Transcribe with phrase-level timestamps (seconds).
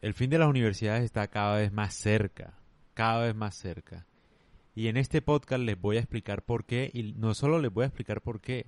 [0.00, 2.54] el fin de las universidades está cada vez más cerca,
[2.94, 4.06] cada vez más cerca.
[4.74, 7.82] Y en este podcast les voy a explicar por qué, y no solo les voy
[7.84, 8.66] a explicar por qué,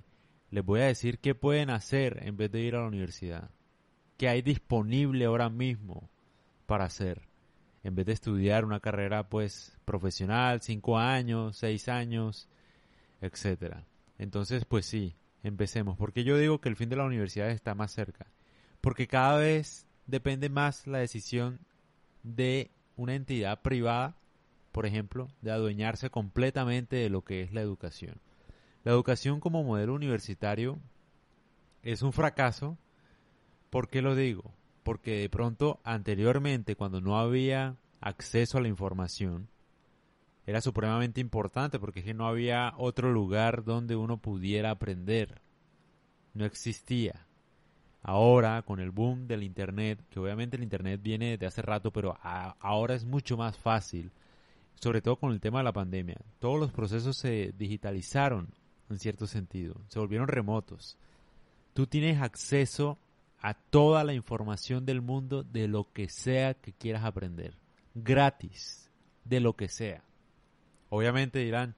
[0.49, 3.51] les voy a decir qué pueden hacer en vez de ir a la universidad,
[4.17, 6.09] qué hay disponible ahora mismo
[6.65, 7.21] para hacer,
[7.83, 12.49] en vez de estudiar una carrera pues profesional, cinco años, seis años,
[13.21, 13.85] etcétera.
[14.17, 15.97] Entonces, pues sí, empecemos.
[15.97, 18.27] Porque yo digo que el fin de la universidad está más cerca.
[18.81, 21.59] Porque cada vez depende más la decisión
[22.21, 24.15] de una entidad privada,
[24.71, 28.21] por ejemplo, de adueñarse completamente de lo que es la educación.
[28.83, 30.79] La educación como modelo universitario
[31.81, 32.77] es un fracaso.
[33.69, 34.53] ¿Por qué lo digo?
[34.83, 39.47] Porque de pronto anteriormente, cuando no había acceso a la información,
[40.45, 45.41] era supremamente importante porque que no había otro lugar donde uno pudiera aprender.
[46.33, 47.27] No existía.
[48.03, 52.17] Ahora, con el boom del Internet, que obviamente el Internet viene de hace rato, pero
[52.21, 54.11] ahora es mucho más fácil,
[54.75, 56.17] sobre todo con el tema de la pandemia.
[56.39, 58.49] Todos los procesos se digitalizaron
[58.89, 60.97] en cierto sentido, se volvieron remotos.
[61.73, 62.97] Tú tienes acceso
[63.39, 67.55] a toda la información del mundo de lo que sea que quieras aprender,
[67.93, 68.89] gratis,
[69.25, 70.03] de lo que sea.
[70.89, 71.75] Obviamente dirán,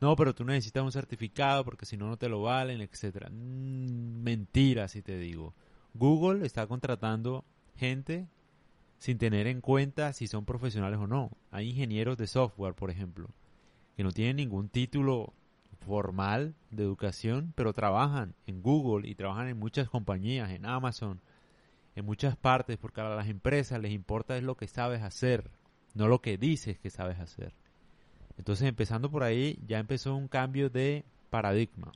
[0.00, 3.28] no, pero tú necesitas un certificado porque si no, no te lo valen, etcétera.
[3.30, 5.54] Mm, mentira, si te digo.
[5.94, 7.44] Google está contratando
[7.76, 8.26] gente
[8.98, 11.30] sin tener en cuenta si son profesionales o no.
[11.50, 13.28] Hay ingenieros de software, por ejemplo,
[13.96, 15.32] que no tienen ningún título
[15.86, 21.20] formal de educación, pero trabajan en Google y trabajan en muchas compañías, en Amazon,
[21.94, 25.50] en muchas partes, porque a las empresas les importa es lo que sabes hacer,
[25.94, 27.52] no lo que dices que sabes hacer.
[28.36, 31.92] Entonces, empezando por ahí, ya empezó un cambio de paradigma.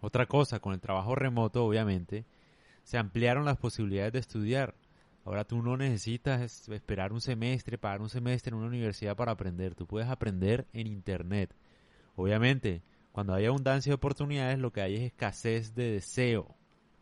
[0.00, 2.24] Otra cosa, con el trabajo remoto, obviamente,
[2.86, 4.76] se ampliaron las posibilidades de estudiar.
[5.24, 9.74] Ahora tú no necesitas esperar un semestre, pagar un semestre en una universidad para aprender.
[9.74, 11.52] Tú puedes aprender en Internet.
[12.14, 16.54] Obviamente, cuando hay abundancia de oportunidades, lo que hay es escasez de deseo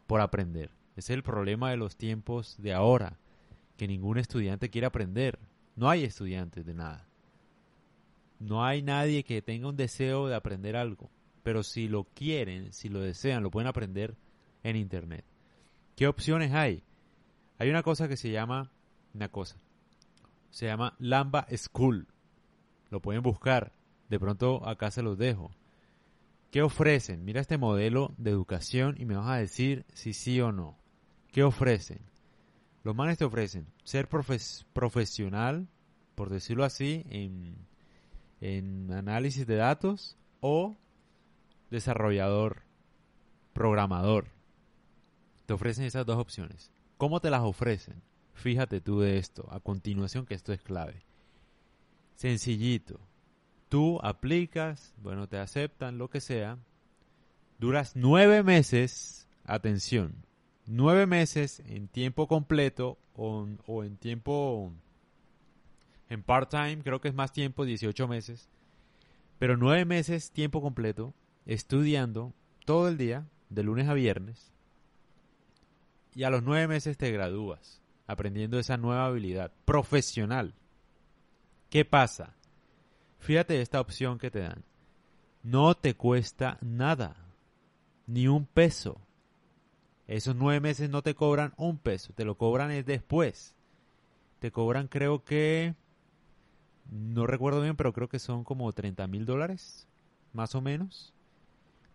[0.07, 0.71] por aprender.
[0.97, 3.19] Ese es el problema de los tiempos de ahora,
[3.77, 5.39] que ningún estudiante quiere aprender.
[5.77, 7.07] No hay estudiantes de nada.
[8.41, 11.11] No hay nadie que tenga un deseo de aprender algo.
[11.43, 14.17] Pero si lo quieren, si lo desean, lo pueden aprender
[14.63, 15.27] en Internet.
[15.97, 16.83] ¿Qué opciones hay?
[17.59, 18.71] Hay una cosa que se llama,
[19.15, 19.57] una cosa,
[20.51, 22.09] se llama Lamba School.
[22.91, 23.73] Lo pueden buscar.
[24.09, 25.51] De pronto acá se los dejo.
[26.51, 27.25] ¿Qué ofrecen?
[27.25, 30.77] Mira este modelo de educación y me vas a decir si sí o no.
[31.33, 32.01] ¿Qué ofrecen?
[32.85, 35.69] Los manes te ofrecen ser profesional,
[36.15, 37.57] por decirlo así, en,
[38.41, 40.77] en análisis de datos o
[41.71, 42.63] desarrollador,
[43.53, 44.34] programador.
[45.47, 46.71] Te ofrecen esas dos opciones.
[46.97, 48.03] ¿Cómo te las ofrecen?
[48.35, 51.03] Fíjate tú de esto, a continuación que esto es clave.
[52.15, 53.01] Sencillito.
[53.69, 56.59] Tú aplicas, bueno, te aceptan, lo que sea.
[57.59, 60.15] Duras nueve meses, atención,
[60.67, 64.73] nueve meses en tiempo completo o, o en tiempo,
[66.09, 68.49] en part-time, creo que es más tiempo, 18 meses.
[69.39, 71.15] Pero nueve meses, tiempo completo,
[71.47, 72.33] estudiando
[72.65, 74.54] todo el día, de lunes a viernes,
[76.15, 80.55] y a los nueve meses te gradúas, aprendiendo esa nueva habilidad profesional.
[81.71, 82.35] ¿Qué pasa?
[83.19, 84.65] Fíjate esta opción que te dan.
[85.43, 87.17] No te cuesta nada,
[88.07, 89.01] ni un peso.
[90.07, 93.57] Esos nueve meses no te cobran un peso, te lo cobran es después.
[94.39, 95.75] Te cobran creo que,
[96.91, 99.89] no recuerdo bien, pero creo que son como 30 mil dólares,
[100.33, 101.15] más o menos.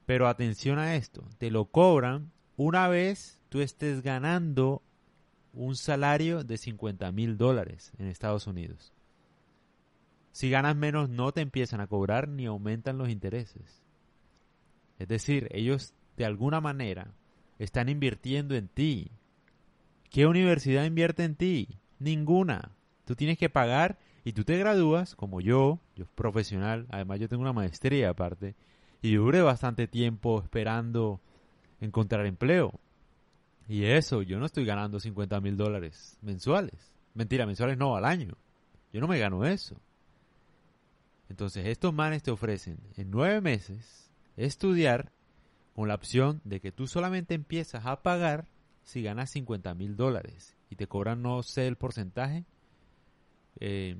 [0.05, 4.81] Pero atención a esto, te lo cobran una vez tú estés ganando
[5.53, 8.93] un salario de 50 mil dólares en Estados Unidos.
[10.31, 13.81] Si ganas menos no te empiezan a cobrar ni aumentan los intereses.
[14.99, 17.13] Es decir, ellos de alguna manera
[17.57, 19.11] están invirtiendo en ti.
[20.09, 21.79] ¿Qué universidad invierte en ti?
[21.99, 22.71] Ninguna.
[23.05, 27.41] Tú tienes que pagar y tú te gradúas, como yo, yo profesional, además yo tengo
[27.41, 28.55] una maestría aparte,
[29.01, 31.19] y duré bastante tiempo esperando
[31.79, 32.79] encontrar empleo.
[33.69, 36.91] Y eso, yo no estoy ganando 50 mil dólares mensuales.
[37.13, 38.35] Mentira, mensuales no, al año.
[38.91, 39.79] Yo no me gano eso.
[41.29, 45.11] Entonces, estos manes te ofrecen en nueve meses estudiar
[45.75, 48.47] con la opción de que tú solamente empiezas a pagar
[48.83, 52.45] si ganas 50 mil dólares y te cobran, no sé el porcentaje,
[53.59, 53.97] eh,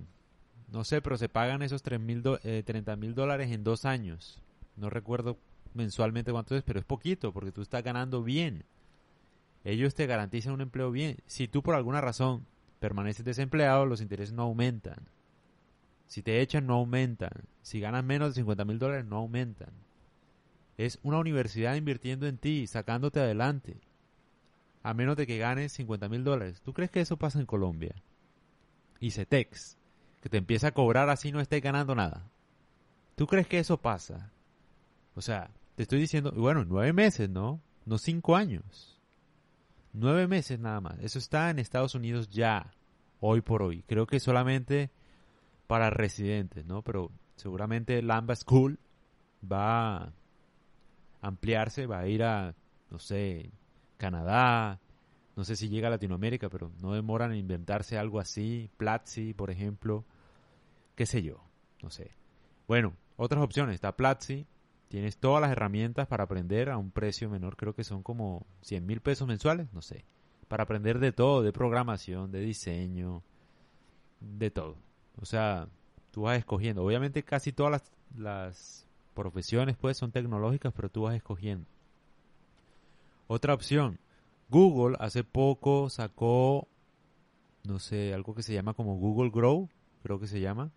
[0.71, 4.41] no sé, pero se pagan esos 3 mil 30 eh, mil dólares en dos años.
[4.75, 5.37] No recuerdo
[5.75, 8.65] mensualmente cuánto es, pero es poquito porque tú estás ganando bien
[9.63, 11.17] ellos te garantizan un empleo bien.
[11.25, 12.45] Si tú por alguna razón
[12.79, 15.09] permaneces desempleado, los intereses no aumentan.
[16.07, 17.47] Si te echan, no aumentan.
[17.61, 19.69] Si ganas menos de 50 mil dólares, no aumentan.
[20.77, 23.81] Es una universidad invirtiendo en ti, sacándote adelante.
[24.81, 26.61] A menos de que ganes 50 mil dólares.
[26.63, 27.95] ¿Tú crees que eso pasa en Colombia?
[28.99, 29.77] Y CETEX,
[30.21, 32.29] que te empieza a cobrar así no estés ganando nada.
[33.15, 34.31] ¿Tú crees que eso pasa?
[35.15, 37.61] O sea, te estoy diciendo, bueno, nueve meses, ¿no?
[37.85, 38.98] No cinco años.
[39.93, 40.99] Nueve meses nada más.
[40.99, 42.71] Eso está en Estados Unidos ya,
[43.19, 43.83] hoy por hoy.
[43.87, 44.91] Creo que solamente
[45.67, 46.81] para residentes, ¿no?
[46.83, 48.79] Pero seguramente Lamba School
[49.43, 50.13] va a
[51.21, 52.55] ampliarse, va a ir a,
[52.89, 53.51] no sé,
[53.97, 54.79] Canadá,
[55.35, 59.51] no sé si llega a Latinoamérica, pero no demoran en inventarse algo así, Platzi, por
[59.51, 60.05] ejemplo,
[60.95, 61.43] qué sé yo,
[61.81, 62.11] no sé.
[62.67, 64.45] Bueno, otras opciones, está Platzi,
[64.89, 68.85] tienes todas las herramientas para aprender a un precio menor, creo que son como 100
[68.85, 70.03] mil pesos mensuales, no sé,
[70.49, 73.23] para aprender de todo, de programación, de diseño,
[74.19, 74.75] de todo.
[75.21, 75.69] O sea,
[76.11, 76.83] tú vas escogiendo.
[76.83, 81.67] Obviamente casi todas las, las profesiones pues son tecnológicas, pero tú vas escogiendo.
[83.27, 83.99] Otra opción,
[84.49, 86.67] Google hace poco sacó,
[87.63, 89.69] no sé, algo que se llama como Google Grow,
[90.01, 90.71] creo que se llama.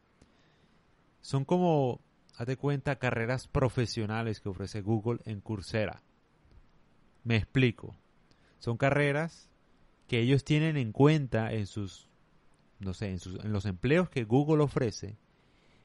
[1.22, 2.00] Son como
[2.36, 6.02] Hazte cuenta carreras profesionales que ofrece Google en Coursera.
[7.24, 7.94] Me explico.
[8.58, 9.50] Son carreras
[10.08, 12.08] que ellos tienen en cuenta en sus,
[12.80, 15.16] no sé, en, sus, en los empleos que Google ofrece.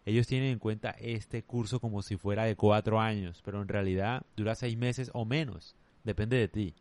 [0.06, 4.26] Ellos tienen en cuenta este curso como si fuera de cuatro años, pero en realidad
[4.38, 5.76] dura seis meses o menos.
[6.06, 6.76] Depende de ti.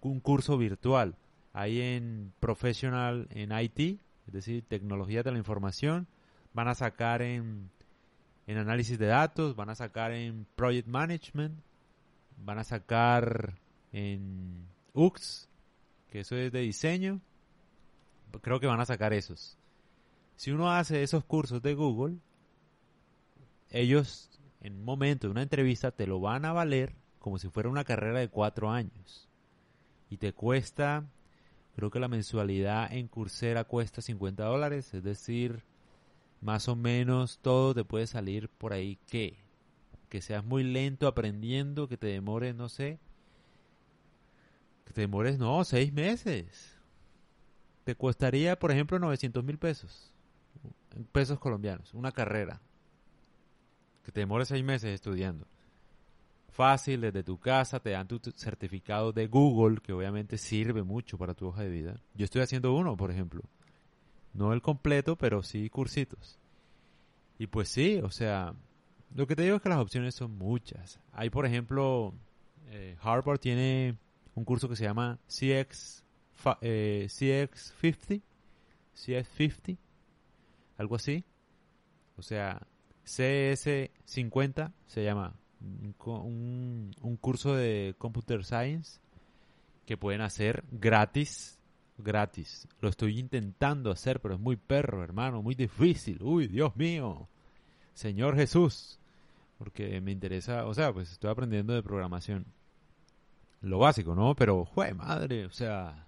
[0.00, 1.16] Un curso virtual.
[1.52, 6.06] Ahí en Professional en IT, es decir, tecnología de la información,
[6.54, 7.70] van a sacar en
[8.50, 11.54] en análisis de datos, van a sacar en project management,
[12.36, 13.54] van a sacar
[13.92, 15.48] en UX,
[16.10, 17.20] que eso es de diseño.
[18.42, 19.56] Creo que van a sacar esos.
[20.34, 22.16] Si uno hace esos cursos de Google,
[23.70, 24.28] ellos
[24.62, 27.84] en un momento de una entrevista te lo van a valer como si fuera una
[27.84, 29.28] carrera de cuatro años.
[30.08, 31.04] Y te cuesta,
[31.76, 35.62] creo que la mensualidad en Coursera cuesta 50 dólares, es decir,
[36.40, 39.38] más o menos todo te puede salir por ahí que
[40.10, 42.98] que seas muy lento aprendiendo, que te demores, no sé,
[44.84, 46.76] que te demores, no, seis meses.
[47.84, 50.12] Te costaría, por ejemplo, 900 mil pesos,
[51.12, 52.60] pesos colombianos, una carrera.
[54.04, 55.46] Que te demores seis meses estudiando.
[56.50, 61.34] Fácil, desde tu casa, te dan tu certificado de Google, que obviamente sirve mucho para
[61.34, 62.00] tu hoja de vida.
[62.14, 63.42] Yo estoy haciendo uno, por ejemplo.
[64.32, 66.38] No el completo, pero sí cursitos.
[67.38, 68.54] Y pues sí, o sea,
[69.14, 71.00] lo que te digo es que las opciones son muchas.
[71.12, 72.14] Hay, por ejemplo,
[72.66, 73.96] eh, Harvard tiene
[74.34, 76.04] un curso que se llama CX,
[76.60, 78.22] eh, CX50,
[78.94, 79.78] CX50,
[80.76, 81.24] algo así.
[82.16, 82.66] O sea,
[83.06, 89.00] CS50 se llama un, un curso de Computer Science
[89.86, 91.59] que pueden hacer gratis
[92.02, 92.66] gratis.
[92.80, 96.22] Lo estoy intentando hacer, pero es muy perro, hermano, muy difícil.
[96.22, 97.28] Uy, Dios mío.
[97.94, 98.98] Señor Jesús.
[99.58, 102.46] Porque me interesa, o sea, pues estoy aprendiendo de programación.
[103.60, 104.34] Lo básico, ¿no?
[104.34, 106.06] Pero, jue madre, o sea,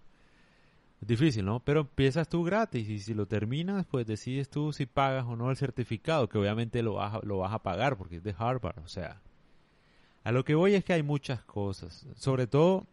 [1.03, 1.61] es difícil, ¿no?
[1.61, 5.51] Pero empiezas tú gratis y si lo terminas, pues decides tú si pagas o no
[5.51, 8.89] el certificado, que obviamente lo vas lo vas a pagar porque es de Harvard, o
[8.89, 9.20] sea.
[10.25, 12.87] A lo que voy es que hay muchas cosas, sobre todo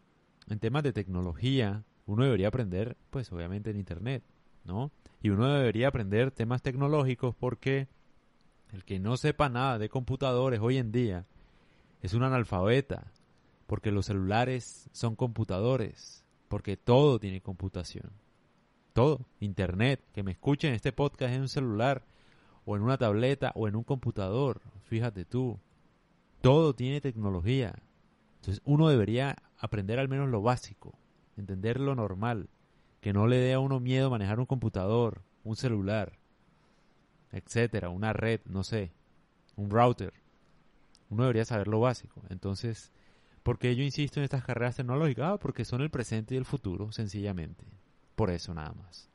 [0.50, 4.24] en temas de tecnología, uno debería aprender, pues obviamente en Internet,
[4.64, 4.92] ¿no?
[5.22, 7.88] Y uno debería aprender temas tecnológicos porque
[8.72, 11.28] el que no sepa nada de computadores hoy en día
[12.02, 13.12] es un analfabeta,
[13.68, 18.10] porque los celulares son computadores, porque todo tiene computación.
[18.94, 22.04] Todo, Internet, que me escuchen este podcast en un celular,
[22.66, 25.60] o en una tableta, o en un computador, fíjate tú,
[26.42, 27.76] todo tiene tecnología.
[28.38, 30.98] Entonces uno debería aprender al menos lo básico
[31.40, 32.50] entender lo normal,
[33.02, 36.20] que no le dé a uno miedo manejar un computador, un celular,
[37.32, 38.92] etcétera, una red, no sé,
[39.56, 40.14] un router.
[41.10, 42.22] Uno debería saber lo básico.
[42.30, 42.92] Entonces,
[43.44, 45.34] ¿por qué yo insisto en estas carreras tecnológicas?
[45.34, 47.66] Ah, porque son el presente y el futuro, sencillamente.
[48.16, 49.10] Por eso nada más.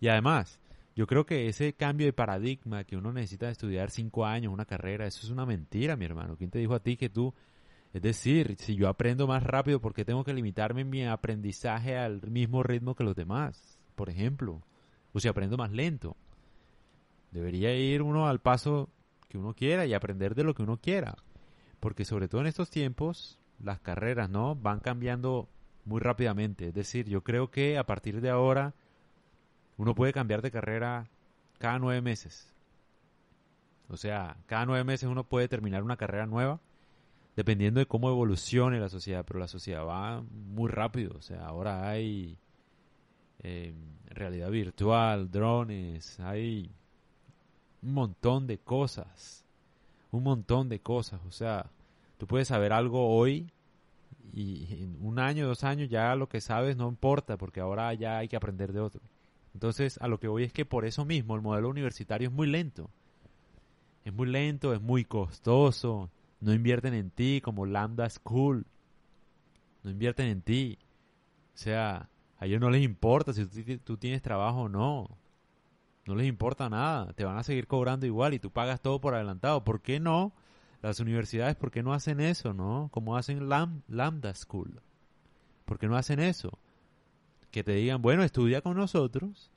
[0.00, 0.58] Y además,
[0.96, 5.06] yo creo que ese cambio de paradigma que uno necesita estudiar cinco años, una carrera,
[5.06, 6.36] eso es una mentira, mi hermano.
[6.36, 7.34] ¿Quién te dijo a ti que tú
[7.92, 12.22] es decir, si yo aprendo más rápido, ¿por qué tengo que limitarme mi aprendizaje al
[12.30, 13.78] mismo ritmo que los demás?
[13.94, 14.62] Por ejemplo.
[15.12, 16.16] O si aprendo más lento.
[17.32, 18.88] Debería ir uno al paso
[19.28, 21.16] que uno quiera y aprender de lo que uno quiera.
[21.80, 24.54] Porque sobre todo en estos tiempos, las carreras, ¿no?
[24.54, 25.50] Van cambiando
[25.84, 26.68] muy rápidamente.
[26.68, 28.74] Es decir, yo creo que a partir de ahora
[29.76, 31.10] uno puede cambiar de carrera
[31.58, 32.54] cada nueve meses.
[33.88, 36.58] O sea, cada nueve meses uno puede terminar una carrera nueva
[37.36, 41.14] dependiendo de cómo evolucione la sociedad, pero la sociedad va muy rápido.
[41.16, 42.36] O sea, ahora hay
[43.40, 43.74] eh,
[44.06, 46.70] realidad virtual, drones, hay
[47.82, 49.44] un montón de cosas,
[50.10, 51.20] un montón de cosas.
[51.26, 51.70] O sea,
[52.18, 53.50] tú puedes saber algo hoy
[54.32, 58.18] y en un año, dos años ya lo que sabes no importa porque ahora ya
[58.18, 59.02] hay que aprender de otro.
[59.54, 62.46] Entonces, a lo que voy es que por eso mismo el modelo universitario es muy
[62.46, 62.90] lento.
[64.04, 66.10] Es muy lento, es muy costoso.
[66.42, 68.66] No invierten en ti como Lambda School.
[69.84, 70.76] No invierten en ti.
[71.54, 73.46] O sea, a ellos no les importa si
[73.78, 75.08] tú, tienes trabajo o no.
[76.04, 77.12] No les importa nada.
[77.12, 79.62] Te van a seguir cobrando igual y tú pagas todo por adelantado.
[79.62, 80.32] ¿Por qué no?
[80.82, 82.88] Las universidades, ¿por qué no hacen eso, no?
[82.92, 84.82] Como hacen Lambda School.
[85.64, 86.58] ¿Por qué no hacen eso?
[87.52, 89.52] Que te digan, bueno, estudia con nosotros.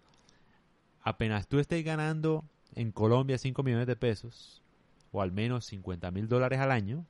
[1.02, 4.62] Apenas tú estés ganando en Colombia 5 millones de pesos,
[5.16, 7.06] o al menos 50 mil dólares al año,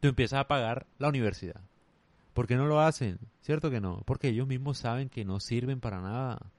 [0.00, 1.62] tú empiezas a pagar la universidad.
[2.34, 3.18] ¿Por qué no lo hacen?
[3.40, 4.02] ¿Cierto que no?
[4.04, 6.52] Porque ellos mismos saben que no sirven para nada.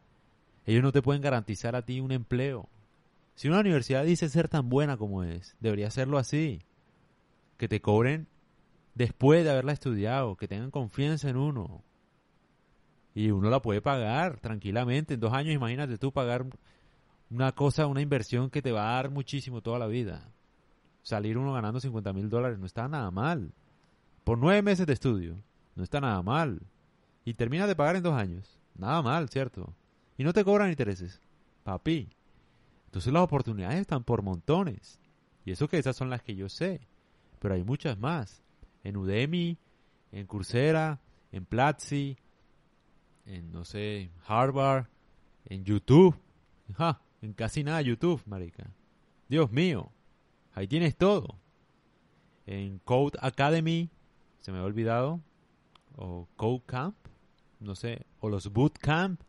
[0.66, 2.70] Ellos no te pueden garantizar a ti un empleo.
[3.36, 6.64] Si una universidad dice ser tan buena como es, debería serlo así.
[7.58, 8.28] Que te cobren
[8.96, 11.84] después de haberla estudiado, que tengan confianza en uno.
[13.14, 15.14] Y uno la puede pagar tranquilamente.
[15.14, 16.48] En dos años, imagínate tú pagar
[17.32, 20.30] una cosa, una inversión que te va a dar muchísimo toda la vida.
[21.02, 23.54] Salir uno ganando 50 mil dólares no está nada mal.
[24.24, 25.38] Por nueve meses de estudio,
[25.76, 26.62] no está nada mal.
[27.24, 28.60] Y terminas de pagar en dos años.
[28.76, 29.74] Nada mal, ¿cierto?
[30.18, 31.22] Y no te cobran intereses.
[31.64, 32.10] Papi.
[32.86, 35.00] Entonces las oportunidades están por montones.
[35.46, 36.82] Y eso que esas son las que yo sé.
[37.40, 38.44] Pero hay muchas más.
[38.84, 39.58] En Udemy,
[40.12, 41.00] en Coursera,
[41.32, 42.18] en Platzi,
[43.26, 44.88] en, no sé, Harvard,
[45.46, 46.16] en YouTube.
[46.78, 48.72] Ja, en casi nada YouTube, marica.
[49.30, 49.92] Dios mío,
[50.54, 51.40] ahí tienes todo.
[52.46, 53.90] En Code Academy,
[54.40, 55.22] se me ha olvidado,
[55.96, 56.96] o Code Camp,
[57.60, 59.22] no sé, o los Bootcamp,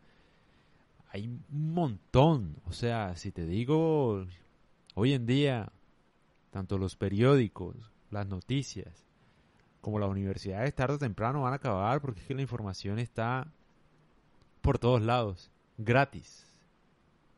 [1.11, 2.56] hay un montón.
[2.64, 4.26] O sea, si te digo,
[4.94, 5.70] hoy en día,
[6.50, 7.76] tanto los periódicos,
[8.11, 9.06] las noticias,
[9.82, 13.52] como las universidades tarde o temprano van a acabar porque es que la información está
[14.62, 16.51] por todos lados, gratis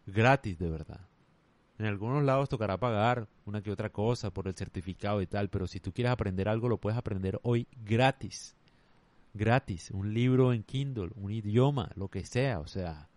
[0.07, 1.01] gratis de verdad.
[1.79, 5.67] En algunos lados tocará pagar una que otra cosa por el certificado y tal, pero
[5.67, 8.57] si tú quieres aprender algo lo puedes aprender hoy gratis.
[9.33, 13.09] Gratis, un libro en Kindle, un idioma, lo que sea, o sea,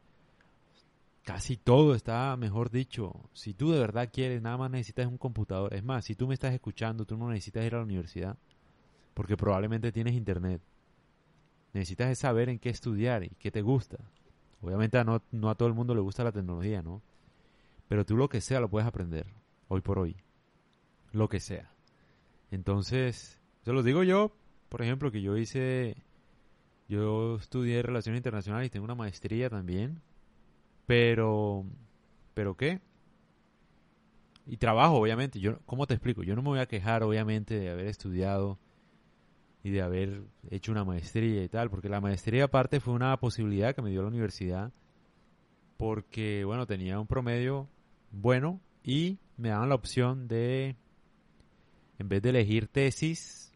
[1.23, 3.29] casi todo está, mejor dicho.
[3.33, 5.73] Si tú de verdad quieres, nada más necesitas un computador.
[5.75, 8.37] Es más, si tú me estás escuchando, tú no necesitas ir a la universidad,
[9.13, 10.61] porque probablemente tienes internet.
[11.73, 13.97] Necesitas saber en qué estudiar y qué te gusta.
[14.61, 17.01] Obviamente no, no a todo el mundo le gusta la tecnología, ¿no?
[17.87, 19.27] Pero tú lo que sea lo puedes aprender,
[19.67, 20.17] hoy por hoy.
[21.11, 21.71] Lo que sea.
[22.51, 24.35] Entonces, se lo digo yo,
[24.69, 25.97] por ejemplo, que yo hice,
[26.87, 30.01] yo estudié Relaciones Internacionales y tengo una maestría también.
[30.85, 31.65] Pero,
[32.33, 32.79] ¿pero qué?
[34.45, 35.39] Y trabajo, obviamente.
[35.39, 36.23] Yo, ¿Cómo te explico?
[36.23, 38.57] Yo no me voy a quejar, obviamente, de haber estudiado
[39.67, 43.75] y de haber hecho una maestría y tal, porque la maestría aparte fue una posibilidad
[43.75, 44.71] que me dio la universidad,
[45.75, 47.67] porque bueno, tenía un promedio
[48.11, 50.77] bueno y me daban la opción de,
[51.99, 53.51] en vez de elegir tesis,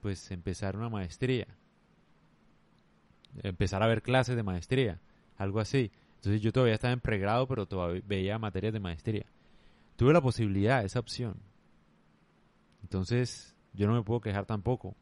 [0.00, 1.46] pues empezar una maestría,
[3.42, 5.02] empezar a ver clases de maestría,
[5.36, 5.92] algo así.
[6.16, 9.26] Entonces yo todavía estaba en pregrado, pero todavía veía materias de maestría.
[9.96, 11.36] Tuve la posibilidad, esa opción.
[12.82, 14.96] Entonces, yo no me puedo quejar tampoco.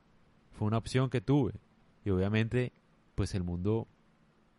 [0.59, 1.53] Fue una opción que tuve.
[2.05, 2.73] Y obviamente,
[3.15, 3.87] pues el mundo,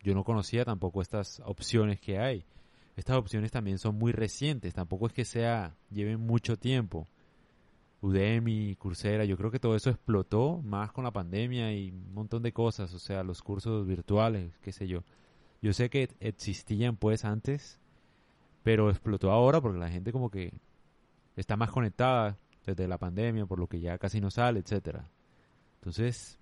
[0.02, 2.46] yo no conocía tampoco estas opciones que hay.
[2.96, 7.06] Estas opciones también son muy recientes, tampoco es que sea, lleven mucho tiempo.
[8.00, 12.42] Udemy, Coursera, yo creo que todo eso explotó más con la pandemia y un montón
[12.42, 15.04] de cosas, o sea, los cursos virtuales, qué sé yo.
[15.60, 17.78] Yo sé que existían pues antes,
[18.62, 20.54] pero explotó ahora porque la gente como que
[21.36, 25.10] está más conectada, desde la pandemia, por lo que ya casi no sale, etcétera.
[25.80, 26.38] Entonces,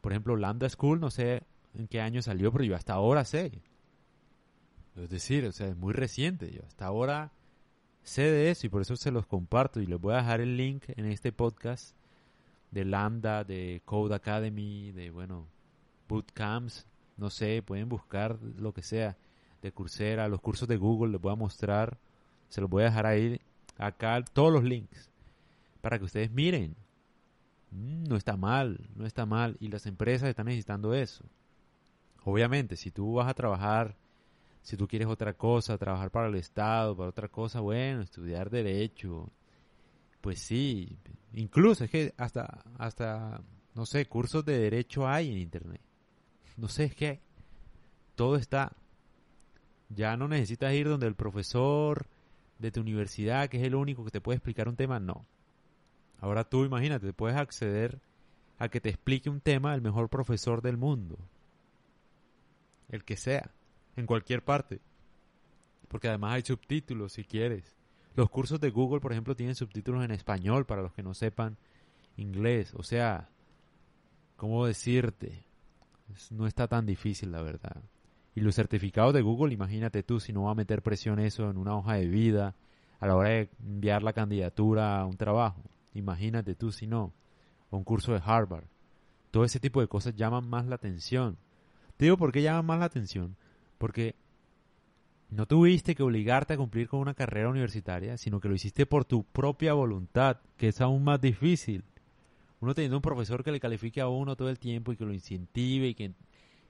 [0.00, 1.42] por ejemplo, Lambda School, no sé
[1.74, 3.62] en qué año salió, pero yo hasta ahora sé.
[4.96, 6.50] Es decir, o sea, es muy reciente.
[6.52, 7.32] Yo hasta ahora
[8.02, 10.56] sé de eso y por eso se los comparto y les voy a dejar el
[10.56, 11.96] link en este podcast
[12.72, 15.46] de Lambda, de Code Academy, de, bueno,
[16.08, 19.16] bootcamps, no sé, pueden buscar lo que sea,
[19.60, 21.98] de Coursera, los cursos de Google, les voy a mostrar,
[22.48, 23.40] se los voy a dejar ahí,
[23.78, 25.10] acá, todos los links
[25.80, 26.74] para que ustedes miren.
[27.72, 29.56] Mm, no está mal, no está mal.
[29.60, 31.24] Y las empresas están necesitando eso.
[32.24, 33.96] Obviamente, si tú vas a trabajar
[34.62, 39.30] Si tú quieres otra cosa, trabajar para el Estado, para otra cosa, bueno, estudiar derecho.
[40.20, 40.98] Pues sí,
[41.34, 43.42] incluso es que hasta, hasta,
[43.74, 45.80] no sé, cursos de derecho hay en Internet.
[46.56, 47.20] No sé, es que
[48.16, 48.72] todo está.
[49.88, 52.06] Ya no necesitas ir donde el profesor
[52.58, 55.26] de tu universidad, que es el único que te puede explicar un tema, no.
[56.22, 58.00] Ahora tú imagínate, puedes acceder
[58.56, 61.18] a que te explique un tema el mejor profesor del mundo.
[62.88, 63.50] El que sea,
[63.96, 64.80] en cualquier parte.
[65.88, 67.74] Porque además hay subtítulos si quieres.
[68.14, 71.56] Los cursos de Google, por ejemplo, tienen subtítulos en español para los que no sepan
[72.16, 72.72] inglés.
[72.76, 73.28] O sea,
[74.36, 75.44] ¿cómo decirte?
[76.30, 77.82] no está tan difícil, la verdad.
[78.36, 81.58] Y los certificados de Google, imagínate tú si no va a meter presión eso en
[81.58, 82.54] una hoja de vida
[83.00, 85.71] a la hora de enviar la candidatura a un trabajo.
[85.94, 87.12] Imagínate tú si no.
[87.70, 88.64] O un curso de Harvard.
[89.30, 91.38] Todo ese tipo de cosas llaman más la atención.
[91.96, 93.36] Te digo por qué llaman más la atención.
[93.78, 94.14] Porque
[95.30, 99.04] no tuviste que obligarte a cumplir con una carrera universitaria, sino que lo hiciste por
[99.04, 101.84] tu propia voluntad, que es aún más difícil.
[102.60, 105.12] Uno teniendo un profesor que le califique a uno todo el tiempo y que lo
[105.14, 106.12] incentive y que,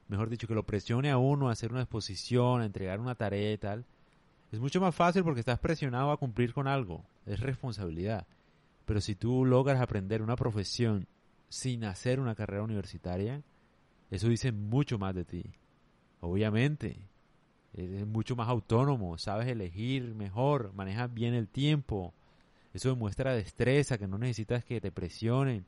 [0.08, 3.52] mejor dicho, que lo presione a uno a hacer una exposición, a entregar una tarea
[3.52, 3.84] y tal,
[4.52, 7.04] es mucho más fácil porque estás presionado a cumplir con algo.
[7.26, 8.26] Es responsabilidad.
[8.84, 11.06] Pero si tú logras aprender una profesión
[11.48, 13.42] sin hacer una carrera universitaria,
[14.10, 15.44] eso dice mucho más de ti.
[16.20, 16.98] Obviamente,
[17.74, 22.12] eres mucho más autónomo, sabes elegir mejor, manejas bien el tiempo.
[22.74, 25.64] Eso demuestra destreza, que no necesitas que te presionen,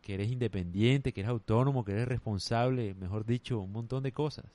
[0.00, 4.46] que eres independiente, que eres autónomo, que eres responsable, mejor dicho, un montón de cosas.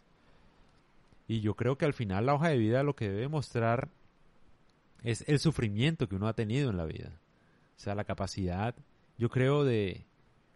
[1.27, 3.89] Y yo creo que al final la hoja de vida lo que debe mostrar
[5.03, 7.11] es el sufrimiento que uno ha tenido en la vida.
[7.77, 8.75] Sea, la capacidad,
[9.17, 10.05] yo creo, de,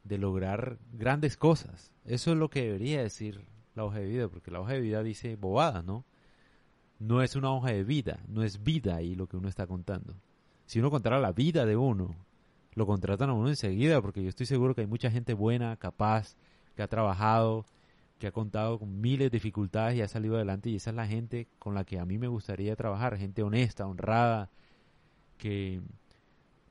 [0.04, 1.92] de lograr grandes cosas.
[2.06, 5.04] Eso es lo que debería decir la hoja de vida, porque la hoja de vida
[5.04, 6.04] dice bobada, ¿no?
[7.00, 10.16] No es una hoja de vida, no es vida ahí lo que uno está contando.
[10.66, 12.16] Si uno contara la vida de uno,
[12.74, 16.36] lo contratan a uno enseguida, porque yo estoy seguro que hay mucha gente buena, capaz,
[16.76, 17.66] que ha trabajado,
[18.20, 21.08] que ha contado con miles de dificultades y ha salido adelante, y esa es la
[21.08, 24.50] gente con la que a mí me gustaría trabajar, gente honesta, honrada,
[25.38, 25.82] que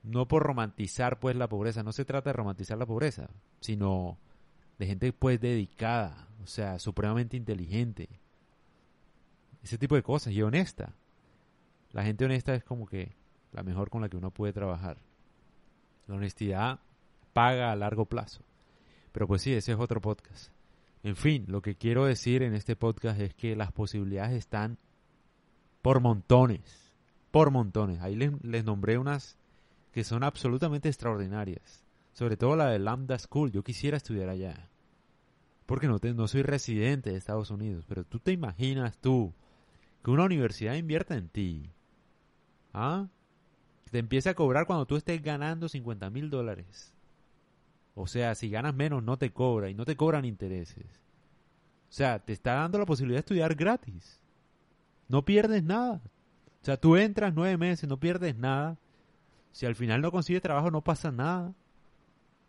[0.02, 3.28] no por romantizar pues la pobreza, no se trata de romantizar la pobreza,
[3.60, 4.18] sino
[4.78, 8.08] de gente pues dedicada, o sea, supremamente inteligente.
[9.62, 10.94] Ese tipo de cosas y honesta.
[11.92, 13.14] La gente honesta es como que
[13.52, 14.98] la mejor con la que uno puede trabajar.
[16.06, 16.80] La honestidad
[17.32, 18.42] paga a largo plazo.
[19.12, 20.50] Pero pues sí, ese es otro podcast.
[21.02, 24.78] En fin, lo que quiero decir en este podcast es que las posibilidades están
[25.82, 26.94] por montones.
[27.30, 28.00] Por montones.
[28.00, 29.36] Ahí les, les nombré unas
[29.92, 31.84] que son absolutamente extraordinarias.
[32.12, 33.52] Sobre todo la de Lambda School.
[33.52, 34.68] Yo quisiera estudiar allá.
[35.66, 37.84] Porque no, no soy residente de Estados Unidos.
[37.88, 39.32] Pero tú te imaginas tú
[40.02, 41.70] que una universidad invierta en ti.
[42.72, 43.08] ¿Ah?
[43.90, 46.92] Te empiece a cobrar cuando tú estés ganando 50 mil dólares.
[47.94, 50.86] O sea, si ganas menos no te cobra y no te cobran intereses.
[51.90, 54.20] O sea, te está dando la posibilidad de estudiar gratis.
[55.08, 56.00] No pierdes nada.
[56.62, 58.78] O sea, tú entras nueve meses, no pierdes nada.
[59.52, 61.54] Si al final no consigues trabajo, no pasa nada.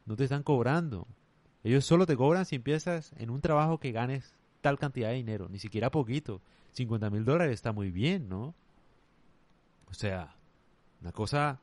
[0.06, 1.08] No te están cobrando.
[1.64, 5.48] Ellos solo te cobran si empiezas en un trabajo que ganes tal cantidad de dinero,
[5.50, 6.42] ni siquiera poquito.
[6.72, 8.56] 50 mil dólares está muy bien, ¿no?
[9.90, 10.36] O sea,
[11.02, 11.60] una cosa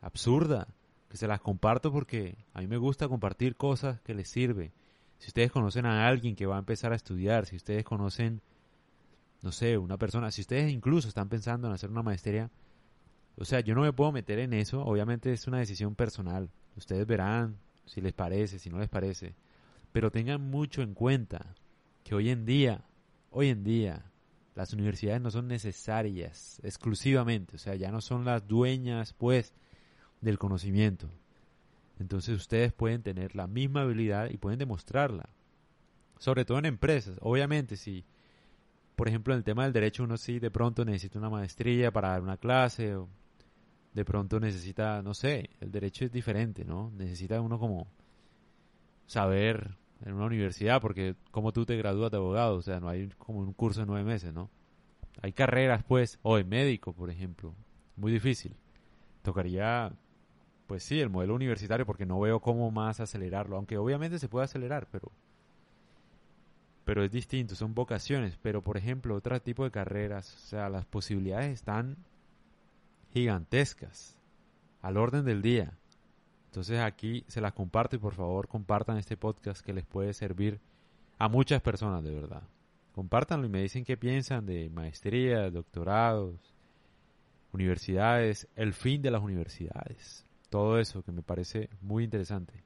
[0.00, 0.68] absurda,
[1.08, 4.72] que se las comparto porque a mí me gusta compartir cosas que les sirven.
[5.18, 8.40] Si ustedes conocen a alguien que va a empezar a estudiar, si ustedes conocen,
[9.40, 12.50] no sé, una persona, si ustedes incluso están pensando en hacer una maestría,
[13.36, 16.50] o sea, yo no me puedo meter en eso, obviamente es una decisión personal.
[16.76, 19.34] Ustedes verán si les parece, si no les parece.
[19.92, 21.54] Pero tengan mucho en cuenta
[22.04, 22.84] que hoy en día,
[23.30, 24.10] hoy en día,
[24.54, 29.54] las universidades no son necesarias exclusivamente, o sea, ya no son las dueñas, pues,
[30.20, 31.08] del conocimiento.
[31.98, 35.28] Entonces ustedes pueden tener la misma habilidad y pueden demostrarla.
[36.18, 37.16] Sobre todo en empresas.
[37.20, 38.04] Obviamente, si,
[38.94, 42.10] por ejemplo, en el tema del derecho uno sí de pronto necesita una maestría para
[42.10, 43.08] dar una clase o
[43.92, 46.90] de pronto necesita, no sé, el derecho es diferente, ¿no?
[46.96, 47.86] Necesita uno como
[49.06, 53.08] saber en una universidad, porque como tú te gradúas de abogado, o sea, no hay
[53.18, 54.50] como un curso de nueve meses, ¿no?
[55.20, 57.54] Hay carreras, pues, o de médico, por ejemplo,
[57.96, 58.56] muy difícil.
[59.22, 59.92] Tocaría,
[60.66, 64.46] pues sí, el modelo universitario, porque no veo cómo más acelerarlo, aunque obviamente se puede
[64.46, 65.12] acelerar, pero
[66.84, 70.84] pero es distinto, son vocaciones, pero por ejemplo, otro tipo de carreras, o sea, las
[70.84, 71.96] posibilidades están
[73.12, 74.18] gigantescas
[74.80, 75.72] al orden del día.
[76.46, 80.60] Entonces aquí se las comparto y por favor compartan este podcast que les puede servir
[81.18, 82.42] a muchas personas de verdad.
[82.92, 86.54] Compártanlo y me dicen qué piensan de maestrías, doctorados,
[87.52, 90.26] universidades, el fin de las universidades.
[90.50, 92.64] Todo eso que me parece muy interesante.